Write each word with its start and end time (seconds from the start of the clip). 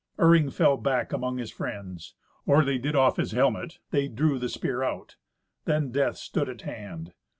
Iring 0.17 0.49
fell 0.51 0.77
back 0.77 1.13
among 1.13 1.37
his 1.37 1.51
friends. 1.51 2.15
Or 2.47 2.63
they 2.63 2.79
did 2.79 2.95
off 2.95 3.17
his 3.17 3.33
helmet, 3.33 3.77
they 3.91 4.07
drew 4.07 4.39
the 4.39 4.49
spear 4.49 4.81
out. 4.81 5.15
Then 5.65 5.91
death 5.91 6.17
stood 6.17 6.49
at 6.49 6.61
hand. 6.63 7.13